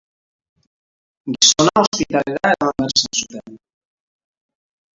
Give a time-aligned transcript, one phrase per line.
[1.31, 3.57] Gizona ospitalera eraman behar izan zuten.